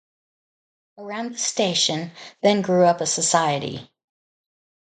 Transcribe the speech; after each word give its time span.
Around 0.97 1.33
the 1.33 1.37
station, 1.37 2.09
then 2.41 2.63
grew 2.63 2.85
up 2.85 3.01
a 3.01 3.05
society. 3.05 3.87